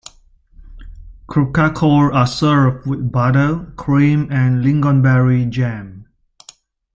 Kroppkakor 1.27 2.11
are 2.11 2.25
served 2.25 2.87
with 2.87 3.11
butter, 3.11 3.71
cream 3.77 4.27
and 4.31 4.63
lingonberry 4.65 5.47
jam. 5.47 6.07